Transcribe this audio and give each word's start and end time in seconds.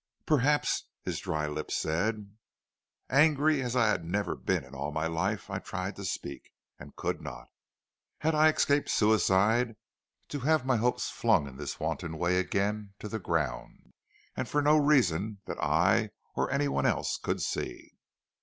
"'Perhaps,' 0.25 0.85
his 1.03 1.19
dry 1.19 1.45
lips 1.45 1.77
said. 1.77 2.31
"Angry 3.07 3.61
as 3.61 3.75
I 3.75 3.89
had 3.89 4.03
never 4.03 4.35
been 4.35 4.63
in 4.63 4.73
all 4.73 4.91
my 4.91 5.05
life, 5.05 5.51
I 5.51 5.59
tried 5.59 5.95
to 5.97 6.05
speak, 6.05 6.51
and 6.79 6.95
could 6.95 7.21
not. 7.21 7.49
Had 8.17 8.33
I 8.33 8.49
escaped 8.49 8.89
suicide 8.89 9.75
to 10.29 10.39
have 10.39 10.65
my 10.65 10.77
hopes 10.77 11.11
flung 11.11 11.45
in 11.47 11.57
this 11.57 11.79
wanton 11.79 12.17
way 12.17 12.39
again 12.39 12.95
to 12.97 13.07
the 13.07 13.19
ground, 13.19 13.93
and 14.35 14.49
for 14.49 14.59
no 14.63 14.75
reason 14.75 15.39
that 15.45 15.61
I 15.61 16.09
or 16.33 16.49
any 16.49 16.67
one 16.67 16.87
else 16.87 17.19
could 17.19 17.39
see?' 17.39 17.91